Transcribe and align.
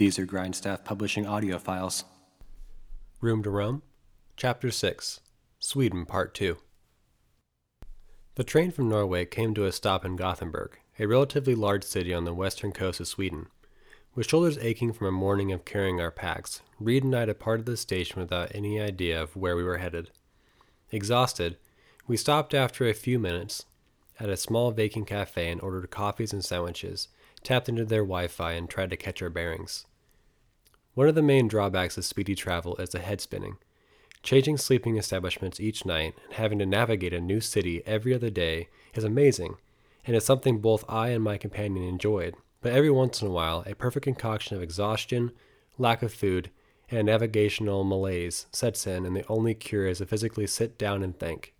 These 0.00 0.18
are 0.18 0.24
Grindstaff 0.24 0.82
Publishing 0.82 1.26
audio 1.26 1.58
files. 1.58 2.04
Room 3.20 3.42
to 3.42 3.50
Roam, 3.50 3.82
Chapter 4.34 4.70
6 4.70 5.20
Sweden 5.58 6.06
Part 6.06 6.32
2. 6.34 6.56
The 8.36 8.44
train 8.44 8.70
from 8.70 8.88
Norway 8.88 9.24
came 9.24 9.54
to 9.54 9.66
a 9.66 9.72
stop 9.72 10.04
in 10.04 10.14
Gothenburg, 10.14 10.78
a 10.98 11.06
relatively 11.06 11.54
large 11.54 11.82
city 11.82 12.14
on 12.14 12.24
the 12.24 12.32
western 12.32 12.70
coast 12.70 13.00
of 13.00 13.08
Sweden. 13.08 13.48
With 14.14 14.28
shoulders 14.28 14.56
aching 14.58 14.92
from 14.92 15.08
a 15.08 15.12
morning 15.12 15.50
of 15.50 15.64
carrying 15.64 16.00
our 16.00 16.12
packs, 16.12 16.62
Reed 16.78 17.02
and 17.02 17.14
I 17.14 17.24
departed 17.24 17.66
the 17.66 17.76
station 17.76 18.20
without 18.20 18.54
any 18.54 18.80
idea 18.80 19.20
of 19.20 19.34
where 19.34 19.56
we 19.56 19.64
were 19.64 19.78
headed. 19.78 20.10
Exhausted, 20.92 21.56
we 22.06 22.16
stopped 22.16 22.54
after 22.54 22.88
a 22.88 22.94
few 22.94 23.18
minutes 23.18 23.66
at 24.20 24.28
a 24.28 24.36
small 24.36 24.70
vacant 24.70 25.08
cafe 25.08 25.50
and 25.50 25.60
ordered 25.60 25.90
coffees 25.90 26.32
and 26.32 26.44
sandwiches, 26.44 27.08
tapped 27.42 27.68
into 27.68 27.84
their 27.84 28.02
Wi 28.02 28.28
Fi, 28.28 28.52
and 28.52 28.70
tried 28.70 28.90
to 28.90 28.96
catch 28.96 29.22
our 29.22 29.30
bearings. 29.30 29.86
One 30.94 31.08
of 31.08 31.14
the 31.14 31.22
main 31.22 31.48
drawbacks 31.48 31.96
of 31.96 32.04
speedy 32.04 32.34
travel 32.34 32.76
is 32.76 32.90
the 32.90 32.98
head 33.00 33.20
spinning. 33.20 33.56
Changing 34.22 34.58
sleeping 34.58 34.96
establishments 34.96 35.60
each 35.60 35.86
night 35.86 36.14
and 36.24 36.34
having 36.34 36.58
to 36.58 36.66
navigate 36.66 37.14
a 37.14 37.20
new 37.20 37.40
city 37.40 37.82
every 37.86 38.14
other 38.14 38.30
day 38.30 38.68
is 38.94 39.04
amazing, 39.04 39.56
and 40.04 40.14
is 40.14 40.24
something 40.24 40.58
both 40.58 40.84
I 40.88 41.08
and 41.08 41.24
my 41.24 41.38
companion 41.38 41.84
enjoyed. 41.84 42.34
But 42.60 42.72
every 42.72 42.90
once 42.90 43.22
in 43.22 43.28
a 43.28 43.30
while, 43.30 43.64
a 43.66 43.74
perfect 43.74 44.04
concoction 44.04 44.56
of 44.56 44.62
exhaustion, 44.62 45.32
lack 45.78 46.02
of 46.02 46.12
food, 46.12 46.50
and 46.90 47.06
navigational 47.06 47.84
malaise 47.84 48.46
sets 48.52 48.86
in, 48.86 49.06
and 49.06 49.16
the 49.16 49.26
only 49.28 49.54
cure 49.54 49.86
is 49.86 49.98
to 49.98 50.06
physically 50.06 50.46
sit 50.46 50.76
down 50.76 51.02
and 51.02 51.18
think. 51.18 51.54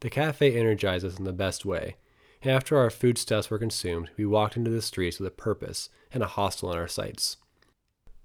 The 0.00 0.10
cafe 0.10 0.58
energized 0.58 1.04
us 1.04 1.18
in 1.18 1.24
the 1.24 1.32
best 1.32 1.64
way, 1.64 1.96
and 2.42 2.50
after 2.50 2.76
our 2.76 2.90
foodstuffs 2.90 3.50
were 3.50 3.58
consumed, 3.58 4.10
we 4.16 4.26
walked 4.26 4.56
into 4.56 4.70
the 4.70 4.82
streets 4.82 5.18
with 5.18 5.28
a 5.28 5.30
purpose 5.30 5.88
and 6.12 6.22
a 6.22 6.26
hostel 6.26 6.72
in 6.72 6.78
our 6.78 6.88
sights. 6.88 7.36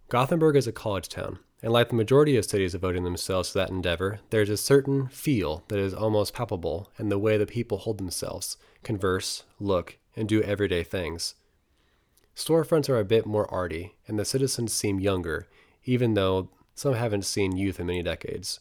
Gothenburg 0.10 0.56
is 0.56 0.68
a 0.68 0.72
college 0.72 1.08
town, 1.08 1.40
and 1.62 1.72
like 1.72 1.90
the 1.90 1.96
majority 1.96 2.38
of 2.38 2.46
cities 2.46 2.72
devoting 2.72 3.04
themselves 3.04 3.52
to 3.52 3.60
that 3.60 3.70
endeavor, 3.70 4.20
there 4.32 4.42
is 4.42 4.50
a 4.50 4.58
certain 4.58 5.08
feel 5.08 5.64
that 5.68 5.78
is 5.78 5.94
almost 5.94 6.34
palpable 6.34 6.90
in 6.98 7.10
the 7.10 7.20
way 7.20 7.38
the 7.38 7.46
people 7.46 7.80
hold 7.80 7.98
themselves, 7.98 8.58
converse, 8.84 9.44
look, 9.60 9.98
and 10.16 10.28
do 10.28 10.42
everyday 10.42 10.84
things. 10.84 11.36
Storefronts 12.36 12.90
are 12.90 13.00
a 13.00 13.06
bit 13.06 13.26
more 13.26 13.52
arty, 13.54 13.96
and 14.08 14.18
the 14.18 14.26
citizens 14.26 14.74
seem 14.74 15.00
younger, 15.00 15.48
even 15.86 16.16
though 16.16 16.50
some 16.74 16.96
haven't 16.96 17.26
seen 17.26 17.56
youth 17.56 17.80
in 17.80 17.86
many 17.86 18.02
decades. 18.02 18.60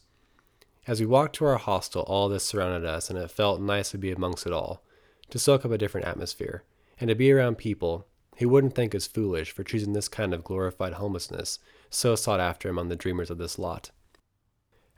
As 0.85 0.99
we 0.99 1.05
walked 1.05 1.35
to 1.37 1.45
our 1.45 1.57
hostel, 1.57 2.03
all 2.03 2.29
this 2.29 2.43
surrounded 2.43 2.87
us, 2.87 3.09
and 3.09 3.17
it 3.17 3.31
felt 3.31 3.61
nice 3.61 3.91
to 3.91 3.97
be 3.97 4.11
amongst 4.11 4.45
it 4.45 4.53
all, 4.53 4.83
to 5.29 5.39
soak 5.39 5.65
up 5.65 5.71
a 5.71 5.77
different 5.77 6.07
atmosphere, 6.07 6.63
and 6.99 7.07
to 7.07 7.15
be 7.15 7.31
around 7.31 7.57
people 7.57 8.05
he 8.35 8.45
wouldn't 8.45 8.73
think 8.73 8.95
us 8.95 9.05
foolish 9.05 9.51
for 9.51 9.63
choosing 9.63 9.93
this 9.93 10.07
kind 10.07 10.33
of 10.33 10.43
glorified 10.43 10.93
homelessness, 10.93 11.59
so 11.91 12.15
sought 12.15 12.39
after 12.39 12.69
among 12.69 12.89
the 12.89 12.95
dreamers 12.95 13.29
of 13.29 13.37
this 13.37 13.59
lot. 13.59 13.91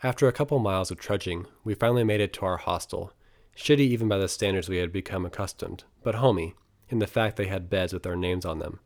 After 0.02 0.27
a 0.27 0.33
couple 0.33 0.59
miles 0.59 0.91
of 0.91 0.99
trudging, 0.99 1.47
we 1.66 1.73
finally 1.73 2.03
made 2.03 2.22
it 2.22 2.31
to 2.33 2.45
our 2.45 2.58
hostel, 2.58 3.11
shitty 3.58 3.80
even 3.80 4.08
by 4.08 4.17
the 4.17 4.27
standards 4.27 4.69
we 4.69 4.77
had 4.77 4.94
become 4.94 5.25
accustomed, 5.25 5.83
but 6.03 6.16
homey, 6.16 6.55
in 6.89 6.99
the 6.99 7.08
fact 7.08 7.36
they 7.36 7.47
had 7.47 7.69
beds 7.69 7.91
with 7.91 8.05
our 8.05 8.16
names 8.16 8.45
on 8.45 8.59
them. 8.59 8.80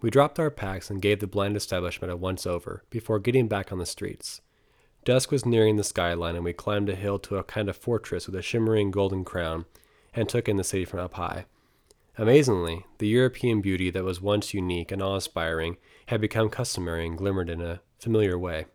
We 0.00 0.10
dropped 0.10 0.38
our 0.38 0.50
packs 0.50 0.88
and 0.88 1.02
gave 1.02 1.20
the 1.20 1.26
blind 1.26 1.56
establishment 1.56 2.10
a 2.10 2.16
once 2.16 2.46
over 2.46 2.84
before 2.88 3.18
getting 3.18 3.48
back 3.48 3.70
on 3.70 3.78
the 3.78 3.86
streets. 3.86 4.40
Dusk 5.04 5.30
was 5.30 5.44
nearing 5.44 5.76
the 5.76 5.84
skyline, 5.84 6.36
and 6.36 6.44
we 6.44 6.52
climbed 6.52 6.88
a 6.88 6.94
hill 6.94 7.18
to 7.20 7.36
a 7.36 7.44
kind 7.44 7.68
of 7.68 7.76
fortress 7.76 8.26
with 8.26 8.36
a 8.36 8.42
shimmering 8.42 8.90
golden 8.90 9.24
crown 9.24 9.66
and 10.14 10.28
took 10.28 10.48
in 10.48 10.56
the 10.56 10.64
city 10.64 10.84
from 10.84 11.00
up 11.00 11.14
high. 11.14 11.46
Amazingly, 12.20 12.84
the 12.98 13.08
European 13.08 13.62
beauty 13.62 13.88
that 13.88 14.04
was 14.04 14.20
once 14.20 14.52
unique 14.52 14.92
and 14.92 15.00
awe 15.00 15.14
inspiring 15.14 15.78
had 16.08 16.20
become 16.20 16.50
customary 16.50 17.06
and 17.06 17.16
glimmered 17.16 17.48
in 17.48 17.62
a 17.62 17.80
familiar 17.98 18.38
way. 18.38 18.66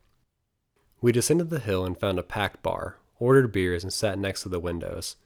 We 1.00 1.12
descended 1.12 1.52
the 1.52 1.60
hill 1.60 1.86
and 1.86 1.96
found 1.96 2.18
a 2.18 2.24
packed 2.24 2.64
bar, 2.64 2.98
ordered 3.20 3.52
beers, 3.52 3.84
and 3.84 3.94
sat 3.94 4.18
next 4.18 4.42
to 4.42 4.50
the 4.50 4.60
windows. 4.60 5.18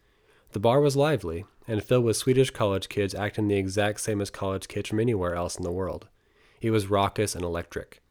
The 0.52 0.60
bar 0.60 0.82
was 0.82 0.98
lively 0.98 1.46
and 1.66 1.82
filled 1.82 2.04
with 2.04 2.18
Swedish 2.18 2.50
college 2.50 2.90
kids 2.90 3.16
acting 3.16 3.48
the 3.48 3.56
exact 3.56 4.02
same 4.02 4.20
as 4.20 4.30
college 4.30 4.68
kids 4.68 4.90
from 4.90 5.00
anywhere 5.00 5.36
else 5.36 5.56
in 5.56 5.64
the 5.64 5.72
world. 5.72 6.10
It 6.60 6.72
was 6.72 6.88
raucous 6.88 7.36
and 7.36 7.46
electric. 7.46 8.02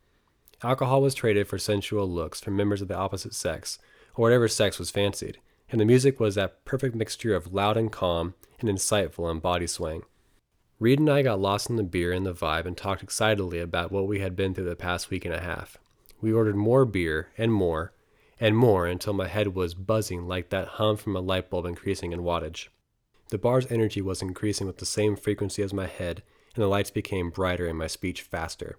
Alcohol 0.62 1.02
was 1.02 1.14
traded 1.14 1.48
for 1.48 1.58
sensual 1.58 2.08
looks 2.08 2.40
from 2.40 2.56
members 2.56 2.80
of 2.80 2.88
the 2.88 2.96
opposite 2.96 3.34
sex, 3.34 3.78
or 4.14 4.22
whatever 4.22 4.48
sex 4.48 4.78
was 4.78 4.90
fancied, 4.90 5.38
and 5.70 5.80
the 5.80 5.84
music 5.84 6.18
was 6.18 6.34
that 6.34 6.64
perfect 6.64 6.94
mixture 6.94 7.34
of 7.34 7.52
loud 7.52 7.76
and 7.76 7.92
calm 7.92 8.34
and 8.60 8.68
insightful 8.68 9.30
and 9.30 9.42
body 9.42 9.66
swaying. 9.66 10.02
Reed 10.80 11.00
and 11.00 11.10
I 11.10 11.22
got 11.22 11.40
lost 11.40 11.68
in 11.68 11.76
the 11.76 11.82
beer 11.82 12.12
and 12.12 12.24
the 12.24 12.32
vibe 12.32 12.64
and 12.64 12.76
talked 12.76 13.02
excitedly 13.02 13.58
about 13.58 13.90
what 13.90 14.06
we 14.06 14.20
had 14.20 14.36
been 14.36 14.54
through 14.54 14.68
the 14.68 14.76
past 14.76 15.10
week 15.10 15.24
and 15.24 15.34
a 15.34 15.40
half. 15.40 15.76
We 16.20 16.32
ordered 16.32 16.56
more 16.56 16.84
beer 16.84 17.30
and 17.36 17.52
more 17.52 17.92
and 18.40 18.56
more 18.56 18.86
until 18.86 19.12
my 19.12 19.26
head 19.26 19.54
was 19.54 19.74
buzzing 19.74 20.26
like 20.26 20.50
that 20.50 20.68
hum 20.68 20.96
from 20.96 21.16
a 21.16 21.20
light 21.20 21.50
bulb 21.50 21.66
increasing 21.66 22.12
in 22.12 22.20
wattage. 22.20 22.68
The 23.30 23.38
bar's 23.38 23.70
energy 23.70 24.00
was 24.00 24.22
increasing 24.22 24.66
with 24.66 24.78
the 24.78 24.86
same 24.86 25.16
frequency 25.16 25.62
as 25.62 25.72
my 25.72 25.86
head, 25.86 26.22
and 26.54 26.62
the 26.62 26.68
lights 26.68 26.90
became 26.90 27.30
brighter 27.30 27.66
and 27.66 27.76
my 27.76 27.88
speech 27.88 28.22
faster. 28.22 28.78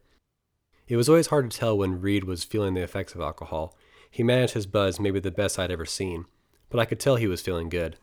It 0.87 0.95
was 0.95 1.07
always 1.07 1.27
hard 1.27 1.51
to 1.51 1.57
tell 1.57 1.77
when 1.77 2.01
Reed 2.01 2.23
was 2.23 2.43
feeling 2.43 2.73
the 2.73 2.81
effects 2.81 3.13
of 3.13 3.21
alcohol. 3.21 3.77
He 4.09 4.23
managed 4.23 4.53
his 4.53 4.65
buzz 4.65 4.99
maybe 4.99 5.19
the 5.19 5.29
best 5.29 5.59
I'd 5.59 5.69
ever 5.69 5.85
seen, 5.85 6.25
but 6.69 6.79
I 6.79 6.85
could 6.85 6.99
tell 6.99 7.15
he 7.15 7.27
was 7.27 7.41
feeling 7.41 7.69
good. 7.69 7.97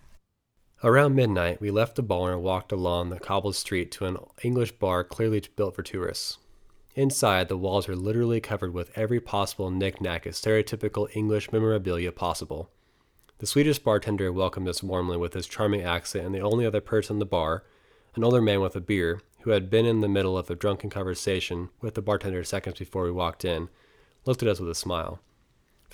Around 0.84 1.14
midnight, 1.14 1.60
we 1.60 1.70
left 1.70 1.96
the 1.96 2.02
bar 2.02 2.32
and 2.32 2.42
walked 2.42 2.70
along 2.70 3.10
the 3.10 3.18
cobbled 3.18 3.56
street 3.56 3.90
to 3.92 4.06
an 4.06 4.18
English 4.42 4.72
bar 4.72 5.04
clearly 5.04 5.42
built 5.56 5.74
for 5.74 5.82
tourists. 5.82 6.38
Inside, 6.94 7.48
the 7.48 7.56
walls 7.56 7.88
were 7.88 7.96
literally 7.96 8.40
covered 8.40 8.72
with 8.72 8.96
every 8.96 9.20
possible 9.20 9.70
knick-knack 9.70 10.26
of 10.26 10.34
stereotypical 10.34 11.14
English 11.14 11.52
memorabilia 11.52 12.12
possible. 12.12 12.70
The 13.38 13.46
Swedish 13.46 13.78
bartender 13.78 14.32
welcomed 14.32 14.68
us 14.68 14.82
warmly 14.82 15.18
with 15.18 15.34
his 15.34 15.46
charming 15.46 15.82
accent, 15.82 16.24
and 16.24 16.34
the 16.34 16.40
only 16.40 16.64
other 16.64 16.80
person 16.80 17.16
in 17.16 17.18
the 17.18 17.26
bar, 17.26 17.64
an 18.14 18.24
older 18.24 18.40
man 18.40 18.62
with 18.62 18.74
a 18.76 18.80
beer, 18.80 19.20
who 19.40 19.50
had 19.50 19.68
been 19.70 19.84
in 19.86 20.00
the 20.00 20.08
middle 20.08 20.36
of 20.36 20.50
a 20.50 20.54
drunken 20.54 20.88
conversation 20.90 21.68
with 21.80 21.94
the 21.94 22.02
bartender 22.02 22.42
seconds 22.44 22.78
before 22.78 23.04
we 23.04 23.12
walked 23.12 23.44
in, 23.44 23.68
looked 24.24 24.42
at 24.42 24.48
us 24.48 24.58
with 24.58 24.70
a 24.70 24.74
smile. 24.74 25.20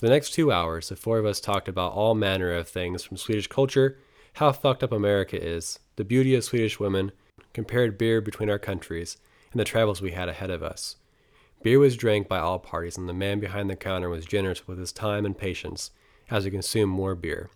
For 0.03 0.09
the 0.09 0.15
next 0.15 0.33
two 0.33 0.51
hours, 0.51 0.89
the 0.89 0.97
four 0.97 1.19
of 1.19 1.27
us 1.27 1.39
talked 1.41 1.69
about 1.69 1.93
all 1.93 2.17
manner 2.17 2.51
of 2.51 2.69
things 2.69 3.05
from 3.05 3.17
Swedish 3.17 3.47
culture 3.47 3.99
how 4.33 4.51
fucked 4.51 4.83
up 4.83 4.91
America 4.91 5.41
is, 5.41 5.79
the 5.95 6.03
beauty 6.03 6.35
of 6.35 6.43
Swedish 6.43 6.81
women, 6.81 7.13
compared 7.55 7.99
beer 7.99 8.21
between 8.21 8.51
our 8.51 8.59
countries, 8.59 9.19
and 9.53 9.61
the 9.61 9.65
travels 9.65 10.03
we 10.03 10.11
had 10.11 10.29
ahead 10.29 10.51
of 10.51 10.61
us. 10.61 10.97
Beer 11.63 11.79
was 11.79 11.97
drank 11.97 12.27
by 12.27 12.41
all 12.41 12.59
parties, 12.59 12.99
and 12.99 13.09
the 13.09 13.13
man 13.13 13.39
behind 13.39 13.71
the 13.71 13.77
counter 13.77 14.09
was 14.09 14.27
generous 14.27 14.67
with 14.67 14.77
his 14.77 14.91
time 14.91 15.25
and 15.25 15.39
patience 15.39 15.93
as 16.29 16.45
we 16.45 16.51
consumed 16.51 16.91
more 16.91 17.15
beer. 17.15 17.51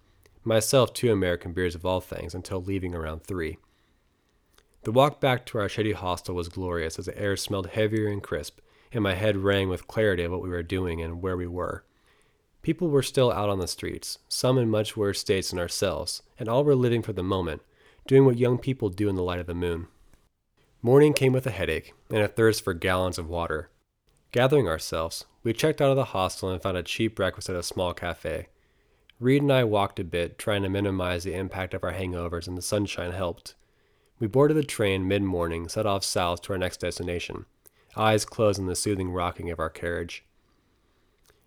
Myself, 0.45 0.95
two 0.95 1.11
American 1.11 1.53
beers 1.53 1.75
of 1.75 1.85
all 1.85 2.01
things, 2.01 2.33
until 2.33 2.63
leaving 2.63 2.95
around 2.95 3.25
three. 3.25 3.59
The 4.85 4.93
walk 4.93 5.21
back 5.21 5.47
to 5.47 5.59
our 5.59 5.69
shady 5.69 5.95
hostel 5.95 6.37
was 6.37 6.49
glorious 6.49 6.97
as 6.97 7.07
the 7.07 7.19
air 7.19 7.37
smelled 7.37 7.71
heavier 7.71 8.07
and 8.07 8.23
crisp, 8.23 8.61
and 8.93 9.03
my 9.03 9.15
head 9.15 9.37
rang 9.37 9.69
with 9.69 9.89
clarity 9.89 10.23
of 10.23 10.31
what 10.31 10.43
we 10.43 10.51
were 10.51 10.63
doing 10.63 11.03
and 11.03 11.21
where 11.21 11.37
we 11.37 11.49
were. 11.49 11.83
People 12.67 12.89
were 12.89 13.01
still 13.01 13.31
out 13.31 13.49
on 13.49 13.61
the 13.61 13.69
streets, 13.69 14.19
some 14.27 14.59
in 14.59 14.69
much 14.69 14.97
worse 14.97 15.21
states 15.21 15.51
than 15.51 15.59
ourselves, 15.61 16.23
and 16.37 16.49
all 16.49 16.65
were 16.65 16.75
living 16.75 17.01
for 17.01 17.13
the 17.13 17.23
moment, 17.23 17.63
doing 18.09 18.25
what 18.25 18.39
young 18.39 18.59
people 18.59 18.89
do 18.89 19.09
in 19.09 19.15
the 19.15 19.23
light 19.23 19.39
of 19.39 19.47
the 19.47 19.55
moon. 19.55 19.87
Morning 20.83 21.13
came 21.13 21.33
with 21.33 21.47
a 21.47 21.53
headache 21.53 21.95
and 22.11 22.19
a 22.19 22.27
thirst 22.27 22.65
for 22.65 22.75
gallons 22.75 23.19
of 23.19 23.29
water. 23.29 23.71
Gathering 24.33 24.67
ourselves, 24.67 25.27
we 25.45 25.53
checked 25.53 25.81
out 25.81 25.91
of 25.91 25.97
the 25.97 26.07
hostel 26.07 26.51
and 26.51 26.61
found 26.61 26.77
a 26.77 26.83
cheap 26.83 27.15
breakfast 27.15 27.49
at 27.49 27.55
a 27.55 27.63
small 27.63 27.95
cafe. 27.95 28.49
Reed 29.21 29.43
and 29.43 29.53
I 29.53 29.63
walked 29.63 30.01
a 30.01 30.05
bit, 30.05 30.37
trying 30.37 30.65
to 30.65 30.69
minimize 30.69 31.23
the 31.23 31.35
impact 31.35 31.73
of 31.73 31.85
our 31.85 31.93
hangovers, 31.93 32.49
and 32.49 32.59
the 32.59 32.63
sunshine 32.63 33.13
helped. 33.13 33.55
We 34.19 34.27
boarded 34.27 34.57
the 34.57 34.65
train 34.65 35.07
mid 35.07 35.23
morning, 35.23 35.69
set 35.69 35.87
off 35.87 36.03
south 36.03 36.43
to 36.43 36.53
our 36.55 36.59
next 36.59 36.81
destination, 36.81 37.47
eyes 37.97 38.25
closed 38.25 38.59
on 38.59 38.67
the 38.67 38.75
soothing 38.75 39.13
rocking 39.13 39.53
of 39.53 39.61
our 39.61 39.71
carriage. 39.71 40.25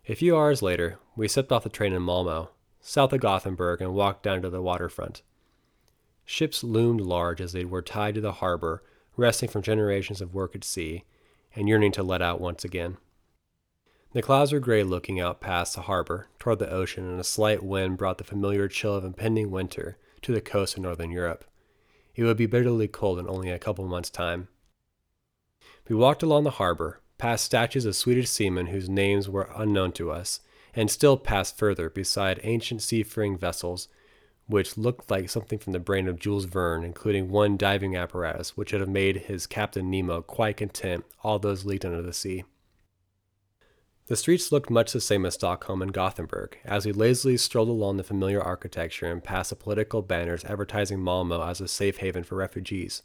A 0.08 0.14
few 0.14 0.36
hours 0.36 0.62
later, 0.62 0.98
we 1.14 1.28
stepped 1.28 1.52
off 1.52 1.62
the 1.62 1.68
train 1.68 1.92
in 1.92 2.02
Malmo, 2.02 2.50
south 2.80 3.12
of 3.12 3.20
Gothenburg, 3.20 3.80
and 3.80 3.94
walked 3.94 4.22
down 4.22 4.42
to 4.42 4.50
the 4.50 4.62
waterfront. 4.62 5.22
Ships 6.24 6.64
loomed 6.64 7.00
large 7.00 7.40
as 7.40 7.52
they 7.52 7.64
were 7.64 7.82
tied 7.82 8.14
to 8.14 8.20
the 8.20 8.32
harbor, 8.32 8.82
resting 9.16 9.48
from 9.48 9.62
generations 9.62 10.20
of 10.20 10.34
work 10.34 10.54
at 10.54 10.64
sea, 10.64 11.04
and 11.54 11.68
yearning 11.68 11.92
to 11.92 12.02
let 12.02 12.22
out 12.22 12.40
once 12.40 12.64
again. 12.64 12.96
The 14.12 14.22
clouds 14.22 14.52
were 14.52 14.58
gray 14.58 14.82
looking 14.82 15.20
out 15.20 15.40
past 15.40 15.74
the 15.74 15.82
harbor, 15.82 16.28
toward 16.38 16.58
the 16.58 16.70
ocean, 16.70 17.08
and 17.08 17.20
a 17.20 17.24
slight 17.24 17.62
wind 17.62 17.98
brought 17.98 18.18
the 18.18 18.24
familiar 18.24 18.66
chill 18.68 18.94
of 18.94 19.04
impending 19.04 19.50
winter 19.50 19.98
to 20.22 20.32
the 20.32 20.40
coast 20.40 20.76
of 20.76 20.82
northern 20.82 21.10
Europe. 21.10 21.44
It 22.16 22.24
would 22.24 22.36
be 22.36 22.46
bitterly 22.46 22.88
cold 22.88 23.18
in 23.18 23.28
only 23.28 23.50
a 23.50 23.58
couple 23.58 23.86
months' 23.86 24.10
time. 24.10 24.48
We 25.88 25.94
walked 25.94 26.22
along 26.22 26.44
the 26.44 26.50
harbor, 26.52 27.00
past 27.20 27.44
statues 27.44 27.84
of 27.84 27.94
Swedish 27.94 28.30
seamen 28.30 28.68
whose 28.68 28.88
names 28.88 29.28
were 29.28 29.50
unknown 29.54 29.92
to 29.92 30.10
us, 30.10 30.40
and 30.74 30.90
still 30.90 31.18
passed 31.18 31.58
further 31.58 31.90
beside 31.90 32.40
ancient 32.42 32.80
seafaring 32.80 33.36
vessels 33.36 33.88
which 34.46 34.78
looked 34.78 35.10
like 35.10 35.28
something 35.28 35.58
from 35.58 35.72
the 35.72 35.78
brain 35.78 36.08
of 36.08 36.18
Jules 36.18 36.46
Verne, 36.46 36.82
including 36.82 37.28
one 37.28 37.56
diving 37.56 37.94
apparatus 37.94 38.56
which 38.56 38.72
would 38.72 38.80
have 38.80 38.88
made 38.88 39.16
his 39.16 39.46
Captain 39.46 39.88
Nemo 39.90 40.22
quite 40.22 40.56
content 40.56 41.04
all 41.22 41.38
those 41.38 41.64
leaked 41.64 41.84
under 41.84 42.02
the 42.02 42.12
sea. 42.12 42.42
The 44.06 44.16
streets 44.16 44.50
looked 44.50 44.70
much 44.70 44.92
the 44.92 45.00
same 45.00 45.24
as 45.24 45.34
Stockholm 45.34 45.82
and 45.82 45.92
Gothenburg, 45.92 46.58
as 46.64 46.84
we 46.84 46.90
lazily 46.90 47.36
strolled 47.36 47.68
along 47.68 47.96
the 47.96 48.02
familiar 48.02 48.42
architecture 48.42 49.06
and 49.06 49.22
past 49.22 49.50
the 49.50 49.56
political 49.56 50.02
banners 50.02 50.44
advertising 50.44 51.00
Malmo 51.00 51.46
as 51.46 51.60
a 51.60 51.68
safe 51.68 51.98
haven 51.98 52.24
for 52.24 52.34
refugees. 52.34 53.02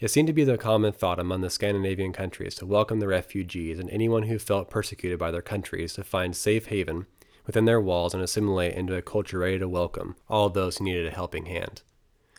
It 0.00 0.10
seemed 0.10 0.28
to 0.28 0.32
be 0.32 0.44
the 0.44 0.56
common 0.56 0.92
thought 0.94 1.18
among 1.18 1.42
the 1.42 1.50
Scandinavian 1.50 2.14
countries 2.14 2.54
to 2.54 2.64
welcome 2.64 3.00
the 3.00 3.06
refugees 3.06 3.78
and 3.78 3.90
anyone 3.90 4.22
who 4.22 4.38
felt 4.38 4.70
persecuted 4.70 5.18
by 5.18 5.30
their 5.30 5.42
countries 5.42 5.92
to 5.92 6.04
find 6.04 6.34
safe 6.34 6.66
haven 6.66 7.04
within 7.46 7.66
their 7.66 7.82
walls 7.82 8.14
and 8.14 8.22
assimilate 8.22 8.72
into 8.72 8.96
a 8.96 9.02
culture 9.02 9.40
ready 9.40 9.58
to 9.58 9.68
welcome 9.68 10.16
all 10.26 10.48
those 10.48 10.78
who 10.78 10.84
needed 10.84 11.06
a 11.06 11.10
helping 11.10 11.44
hand. 11.44 11.82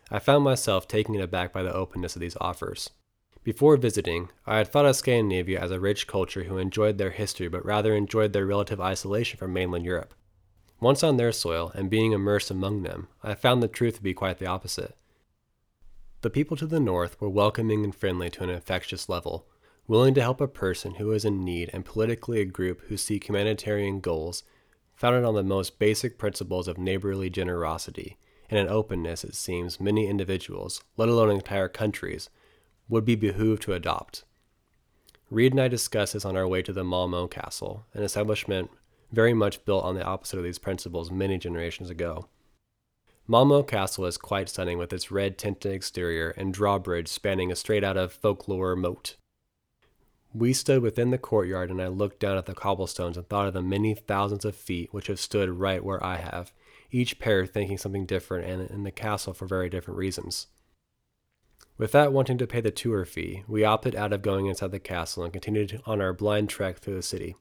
I 0.10 0.18
found 0.18 0.44
myself 0.44 0.88
taken 0.88 1.22
aback 1.22 1.54
by 1.54 1.62
the 1.62 1.72
openness 1.72 2.16
of 2.16 2.19
these 2.19 2.36
offers. 2.42 2.90
Before 3.44 3.78
visiting, 3.78 4.30
I 4.48 4.58
had 4.58 4.69
thought 4.69 4.88
of 4.88 4.96
Scandinavia 4.96 5.62
as 5.62 5.69
a 5.69 5.80
rich 5.80 6.08
culture 6.08 6.46
who 6.46 6.58
enjoyed 6.58 6.98
their 6.98 7.12
history 7.12 7.48
but 7.48 7.63
rather 7.63 7.94
enjoyed 7.94 8.34
their 8.34 8.48
relative 8.48 8.81
isolation 8.81 9.38
from 9.38 9.54
mainland 9.54 9.86
Europe. 9.86 10.16
Once 10.80 11.04
on 11.04 11.18
their 11.18 11.31
soil 11.31 11.72
and 11.75 11.92
being 11.92 12.12
immersed 12.12 12.50
among 12.50 12.81
them, 12.81 13.08
I 13.22 13.36
found 13.36 13.62
the 13.62 13.68
truth 13.68 13.98
to 13.98 14.02
be 14.02 14.16
quite 14.16 14.40
the 14.40 14.48
opposite. 14.48 14.98
The 16.21 16.29
people 16.29 16.56
to 16.57 16.68
the 16.68 16.79
north 16.79 17.19
were 17.19 17.29
welcoming 17.29 17.83
and 17.83 17.95
friendly 17.95 18.29
to 18.31 18.44
an 18.44 18.50
infectious 18.50 19.09
level, 19.09 19.47
willing 19.88 20.13
to 20.13 20.21
help 20.21 20.39
a 20.39 20.47
person 20.47 20.95
who 20.95 21.12
is 21.12 21.25
in 21.25 21.44
need 21.44 21.69
and 21.73 21.83
politically 21.83 22.41
a 22.41 22.45
group 22.45 22.81
who 22.88 22.97
seek 22.97 23.27
humanitarian 23.27 24.00
goals 24.00 24.44
founded 24.94 25.23
on 25.23 25.33
the 25.33 25.44
most 25.44 25.79
basic 25.79 26.19
principles 26.19 26.68
of 26.68 26.77
neighborly 26.77 27.29
generosity 27.29 28.18
and 28.51 28.59
an 28.59 28.68
openness 28.68 29.23
it 29.23 29.33
seems 29.33 29.79
many 29.79 30.07
individuals, 30.07 30.83
let 30.97 31.09
alone 31.09 31.31
entire 31.31 31.69
countries, 31.69 32.29
would 32.89 33.06
be 33.06 33.15
behooved 33.15 33.63
to 33.63 33.74
adopt. 33.74 34.24
Reed 35.31 35.53
and 35.53 35.62
I 35.62 35.69
discussed 35.69 36.13
this 36.13 36.25
on 36.25 36.35
our 36.35 36.47
way 36.47 36.62
to 36.62 36.74
the 36.74 36.83
Malmo 36.83 37.27
Castle, 37.27 37.85
an 37.94 38.03
establishment 38.03 38.69
very 39.12 39.33
much 39.33 39.63
built 39.63 39.85
on 39.85 39.95
the 39.95 40.03
opposite 40.03 40.38
of 40.38 40.44
these 40.44 40.59
principles 40.59 41.09
many 41.09 41.38
generations 41.38 41.89
ago. 41.89 42.27
Malmo 43.31 43.63
Castle 43.63 44.06
is 44.07 44.18
quite 44.18 44.50
stunning 44.50 44.78
with 44.78 44.92
its 44.92 45.10
red 45.10 45.38
tinted 45.38 45.72
exterior 45.72 46.31
and 46.31 46.54
drawbridge 46.54 47.07
spanning 47.07 47.50
a 47.50 47.56
straight 47.56 47.81
out 47.81 47.95
of 47.95 48.12
folklore 48.12 48.75
moat. 48.75 49.16
We 50.33 50.51
stood 50.51 50.81
within 50.81 51.12
the 51.12 51.18
courtyard 51.18 51.72
and 51.72 51.81
I 51.81 51.88
looked 51.88 52.19
down 52.19 52.38
at 52.38 52.45
the 52.45 52.54
cobblestones 52.54 53.16
and 53.16 53.25
thought 53.30 53.48
of 53.48 53.54
the 53.54 53.62
many 53.62 53.95
thousands 53.95 54.44
of 54.44 54.54
feet 54.54 54.94
which 54.94 55.07
have 55.07 55.18
stood 55.18 55.48
right 55.48 55.81
where 55.81 56.04
I 56.04 56.18
have, 56.18 56.51
each 56.92 57.19
pair 57.19 57.45
thinking 57.45 57.78
something 57.78 58.06
different 58.06 58.50
and 58.50 58.69
in 58.69 58.83
the 58.83 58.92
castle 58.92 59.34
for 59.34 59.45
very 59.45 59.69
different 59.69 59.98
reasons. 59.98 60.48
Without 61.77 62.12
wanting 62.12 62.38
to 62.38 62.48
pay 62.48 62.60
the 62.60 62.69
tour 62.69 63.06
fee, 63.06 63.45
we 63.48 63.63
opted 63.63 63.95
out 63.95 64.12
of 64.12 64.24
going 64.24 64.48
inside 64.48 64.72
the 64.72 64.77
castle 64.77 65.24
and 65.24 65.31
continued 65.31 65.81
on 65.86 66.01
our 66.01 66.12
blind 66.12 66.50
trek 66.50 66.80
through 66.80 66.95
the 66.95 67.01
city. 67.01 67.38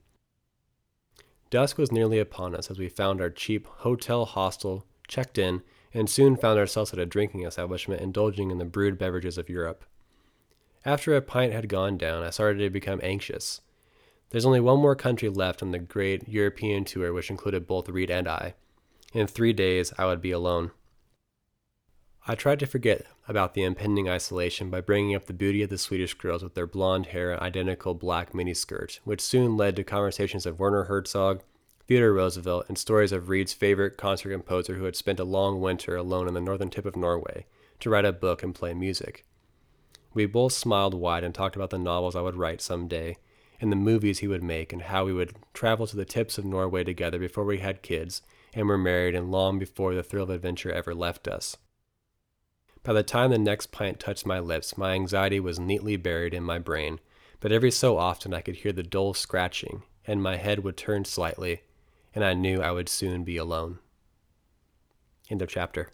Dusk 1.50 1.78
was 1.78 1.90
nearly 1.90 2.20
upon 2.20 2.54
us 2.54 2.70
as 2.70 2.78
we 2.78 2.88
found 2.88 3.20
our 3.20 3.28
cheap 3.28 3.66
hotel 3.66 4.24
hostel, 4.24 4.86
checked 5.08 5.36
in, 5.36 5.64
and 5.92 6.08
soon 6.08 6.36
found 6.36 6.58
ourselves 6.58 6.92
at 6.92 6.98
a 6.98 7.06
drinking 7.06 7.44
establishment 7.44 8.00
indulging 8.00 8.50
in 8.50 8.58
the 8.58 8.64
brewed 8.64 8.98
beverages 8.98 9.38
of 9.38 9.48
Europe. 9.48 9.84
After 10.84 11.14
a 11.14 11.20
pint 11.20 11.52
had 11.52 11.68
gone 11.68 11.98
down, 11.98 12.22
I 12.22 12.30
started 12.30 12.60
to 12.60 12.70
become 12.70 13.00
anxious. 13.02 13.60
There's 14.30 14.46
only 14.46 14.60
one 14.60 14.78
more 14.78 14.94
country 14.94 15.28
left 15.28 15.62
on 15.62 15.72
the 15.72 15.78
great 15.78 16.28
European 16.28 16.84
tour, 16.84 17.12
which 17.12 17.30
included 17.30 17.66
both 17.66 17.88
Reed 17.88 18.10
and 18.10 18.28
I. 18.28 18.54
In 19.12 19.26
three 19.26 19.52
days, 19.52 19.92
I 19.98 20.06
would 20.06 20.22
be 20.22 20.30
alone. 20.30 20.70
I 22.26 22.34
tried 22.34 22.60
to 22.60 22.66
forget 22.66 23.06
about 23.26 23.54
the 23.54 23.64
impending 23.64 24.08
isolation 24.08 24.70
by 24.70 24.82
bringing 24.82 25.16
up 25.16 25.26
the 25.26 25.32
beauty 25.32 25.62
of 25.62 25.70
the 25.70 25.78
Swedish 25.78 26.14
girls 26.14 26.44
with 26.44 26.54
their 26.54 26.66
blonde 26.66 27.06
hair 27.06 27.32
and 27.32 27.40
identical 27.40 27.94
black 27.94 28.32
miniskirts, 28.32 29.00
which 29.04 29.20
soon 29.20 29.56
led 29.56 29.74
to 29.76 29.84
conversations 29.84 30.46
of 30.46 30.60
Werner 30.60 30.84
Herzog, 30.84 31.42
Theodore 31.90 32.12
Roosevelt, 32.12 32.66
and 32.68 32.78
stories 32.78 33.10
of 33.10 33.28
Reed's 33.28 33.52
favorite 33.52 33.96
concert 33.96 34.30
composer 34.30 34.76
who 34.76 34.84
had 34.84 34.94
spent 34.94 35.18
a 35.18 35.24
long 35.24 35.60
winter 35.60 35.96
alone 35.96 36.28
in 36.28 36.34
the 36.34 36.40
northern 36.40 36.70
tip 36.70 36.86
of 36.86 36.94
Norway 36.94 37.46
to 37.80 37.90
write 37.90 38.04
a 38.04 38.12
book 38.12 38.44
and 38.44 38.54
play 38.54 38.72
music. 38.72 39.26
We 40.14 40.26
both 40.26 40.52
smiled 40.52 40.94
wide 40.94 41.24
and 41.24 41.34
talked 41.34 41.56
about 41.56 41.70
the 41.70 41.80
novels 41.80 42.14
I 42.14 42.20
would 42.20 42.36
write 42.36 42.60
some 42.60 42.86
day, 42.86 43.16
and 43.60 43.72
the 43.72 43.76
movies 43.76 44.20
he 44.20 44.28
would 44.28 44.44
make, 44.44 44.72
and 44.72 44.82
how 44.82 45.04
we 45.04 45.12
would 45.12 45.34
travel 45.52 45.84
to 45.88 45.96
the 45.96 46.04
tips 46.04 46.38
of 46.38 46.44
Norway 46.44 46.84
together 46.84 47.18
before 47.18 47.44
we 47.44 47.58
had 47.58 47.82
kids 47.82 48.22
and 48.54 48.68
were 48.68 48.78
married 48.78 49.16
and 49.16 49.32
long 49.32 49.58
before 49.58 49.92
the 49.92 50.04
thrill 50.04 50.22
of 50.22 50.30
adventure 50.30 50.70
ever 50.70 50.94
left 50.94 51.26
us. 51.26 51.56
By 52.84 52.92
the 52.92 53.02
time 53.02 53.32
the 53.32 53.38
next 53.38 53.72
pint 53.72 53.98
touched 53.98 54.24
my 54.24 54.38
lips, 54.38 54.78
my 54.78 54.92
anxiety 54.92 55.40
was 55.40 55.58
neatly 55.58 55.96
buried 55.96 56.34
in 56.34 56.44
my 56.44 56.60
brain, 56.60 57.00
but 57.40 57.50
every 57.50 57.72
so 57.72 57.98
often 57.98 58.32
I 58.32 58.42
could 58.42 58.58
hear 58.58 58.70
the 58.70 58.84
dull 58.84 59.12
scratching, 59.12 59.82
and 60.06 60.22
my 60.22 60.36
head 60.36 60.62
would 60.62 60.76
turn 60.76 61.04
slightly, 61.04 61.62
and 62.14 62.24
I 62.24 62.34
knew 62.34 62.60
I 62.60 62.72
would 62.72 62.88
soon 62.88 63.24
be 63.24 63.36
alone. 63.36 63.78
End 65.28 65.42
of 65.42 65.48
chapter. 65.48 65.90